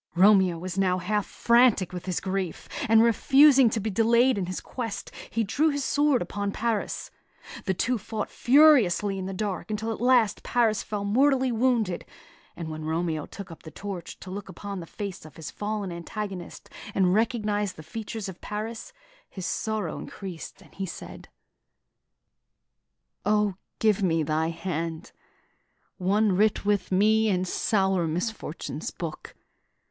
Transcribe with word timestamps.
Romeo 0.15 0.57
was 0.57 0.79
now 0.79 0.97
half 0.97 1.27
frantic 1.27 1.93
with 1.93 2.07
his 2.07 2.19
grief; 2.19 2.67
and 2.89 3.03
refusing 3.03 3.69
to 3.69 3.79
be 3.79 3.91
delayed 3.91 4.35
in 4.35 4.47
his 4.47 4.59
quest, 4.59 5.11
he 5.29 5.43
drew 5.43 5.69
his 5.69 5.83
sword 5.85 6.23
upon 6.23 6.51
Paris. 6.51 7.11
The 7.65 7.75
two 7.75 7.99
fought 7.99 8.31
furiously 8.31 9.19
in 9.19 9.27
the 9.27 9.31
dark, 9.35 9.69
until 9.69 9.91
at 9.93 10.01
last 10.01 10.41
Paris 10.41 10.81
fell 10.81 11.05
mortally 11.05 11.51
wounded; 11.51 12.03
and 12.55 12.67
when 12.71 12.83
Romeo 12.83 13.27
took 13.27 13.51
up 13.51 13.61
the 13.61 13.69
torch 13.69 14.19
to 14.21 14.31
look 14.31 14.49
upon 14.49 14.79
the 14.79 14.87
face 14.87 15.23
of 15.23 15.35
his 15.35 15.51
fallen 15.51 15.91
antagonist, 15.91 16.67
and 16.95 17.13
recognised 17.13 17.75
the 17.75 17.83
features 17.83 18.27
of 18.27 18.41
Paris, 18.41 18.93
his 19.29 19.45
sorrow 19.45 19.97
was 19.97 20.01
increased, 20.05 20.63
and 20.63 20.73
he 20.73 20.87
said: 20.87 21.29
"O, 23.23 23.53
give 23.77 24.01
me 24.01 24.23
thy 24.23 24.47
hand, 24.49 25.11
One 25.99 26.35
writ 26.35 26.65
with 26.65 26.91
me 26.91 27.29
in 27.29 27.45
sour 27.45 28.07
misfortune's 28.07 28.89
book! 28.89 29.35